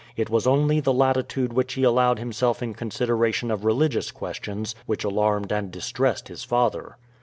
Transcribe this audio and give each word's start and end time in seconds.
It 0.17 0.31
was 0.31 0.47
only 0.47 0.79
the 0.79 0.93
latitude 0.95 1.53
which 1.53 1.73
he 1.73 1.83
allowed 1.83 2.17
himself 2.17 2.63
in 2.63 2.73
consideration 2.73 3.51
of 3.51 3.63
religious 3.63 4.09
questions 4.09 4.73
which 4.87 5.03
alarmed 5.03 5.51
and 5.51 5.69
distressed 5.69 6.27
his 6.27 6.43
father. 6.43 6.97